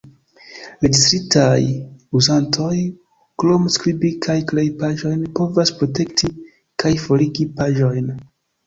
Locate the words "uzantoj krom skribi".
2.21-4.13